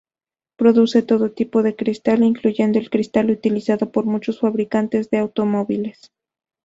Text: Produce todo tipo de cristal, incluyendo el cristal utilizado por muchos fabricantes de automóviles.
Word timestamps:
Produce 0.57 1.03
todo 1.03 1.31
tipo 1.31 1.61
de 1.61 1.75
cristal, 1.75 2.23
incluyendo 2.23 2.79
el 2.79 2.89
cristal 2.89 3.29
utilizado 3.29 3.91
por 3.91 4.05
muchos 4.05 4.39
fabricantes 4.39 5.11
de 5.11 5.19
automóviles. 5.19 6.11